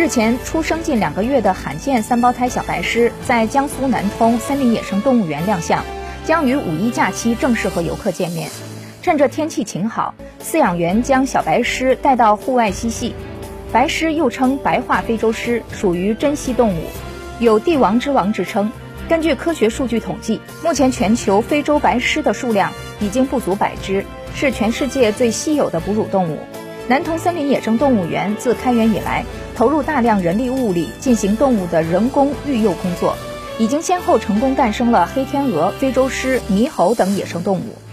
[0.00, 5.84] 日前出生近两个月的罕见三胞胎小白狮在江苏南通森林野生动物园亮相，
[6.24, 8.48] 将于五一假期正式和游客见面。
[9.02, 13.14] 趁着天气晴好，饲养员将小白狮带到户外嬉戏。
[13.72, 16.84] 白狮又称白化非洲狮，属于珍稀动物，
[17.38, 18.72] 有“帝王之王”之称。
[19.06, 26.38] 根据科学数据统计，目前全球非洲白狮的数量已经不足百只，是全世界最稀有的哺乳动物。
[26.90, 33.14] 南通森林野生动物园自开园以来，投入大量人力物力进行动物的人工育幼工作，
[33.60, 37.89] 已经先后成功诞生了黑天鹅、非洲狮、猕猴等野生动物。